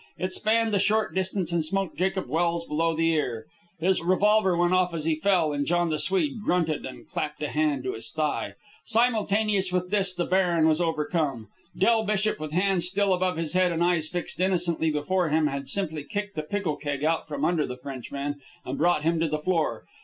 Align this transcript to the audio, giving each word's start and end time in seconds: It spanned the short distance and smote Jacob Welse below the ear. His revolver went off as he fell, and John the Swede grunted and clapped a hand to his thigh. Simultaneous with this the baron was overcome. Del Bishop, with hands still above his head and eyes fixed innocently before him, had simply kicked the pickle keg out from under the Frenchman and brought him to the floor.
It 0.17 0.31
spanned 0.31 0.73
the 0.73 0.79
short 0.79 1.13
distance 1.13 1.51
and 1.51 1.63
smote 1.63 1.95
Jacob 1.95 2.25
Welse 2.27 2.65
below 2.67 2.95
the 2.95 3.13
ear. 3.13 3.45
His 3.79 4.01
revolver 4.01 4.57
went 4.57 4.73
off 4.73 4.95
as 4.95 5.05
he 5.05 5.13
fell, 5.13 5.53
and 5.53 5.63
John 5.63 5.91
the 5.91 5.99
Swede 5.99 6.41
grunted 6.43 6.87
and 6.87 7.07
clapped 7.07 7.43
a 7.43 7.49
hand 7.49 7.83
to 7.83 7.93
his 7.93 8.09
thigh. 8.11 8.55
Simultaneous 8.83 9.71
with 9.71 9.91
this 9.91 10.11
the 10.15 10.25
baron 10.25 10.67
was 10.67 10.81
overcome. 10.81 11.49
Del 11.77 12.03
Bishop, 12.03 12.39
with 12.39 12.51
hands 12.51 12.87
still 12.87 13.13
above 13.13 13.37
his 13.37 13.53
head 13.53 13.71
and 13.71 13.83
eyes 13.83 14.07
fixed 14.09 14.39
innocently 14.39 14.89
before 14.89 15.29
him, 15.29 15.45
had 15.45 15.69
simply 15.69 16.03
kicked 16.03 16.35
the 16.35 16.41
pickle 16.41 16.77
keg 16.77 17.03
out 17.03 17.27
from 17.27 17.45
under 17.45 17.67
the 17.67 17.77
Frenchman 17.77 18.41
and 18.65 18.79
brought 18.79 19.03
him 19.03 19.19
to 19.19 19.27
the 19.27 19.37
floor. 19.37 19.85